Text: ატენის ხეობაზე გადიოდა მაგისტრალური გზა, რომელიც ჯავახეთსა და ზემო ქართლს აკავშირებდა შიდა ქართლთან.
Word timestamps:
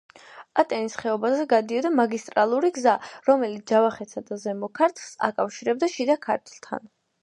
ატენის 0.61 0.95
ხეობაზე 1.01 1.43
გადიოდა 1.51 1.91
მაგისტრალური 1.99 2.73
გზა, 2.79 2.97
რომელიც 3.29 3.71
ჯავახეთსა 3.75 4.27
და 4.33 4.43
ზემო 4.49 4.75
ქართლს 4.83 5.17
აკავშირებდა 5.33 5.97
შიდა 5.97 6.23
ქართლთან. 6.31 6.97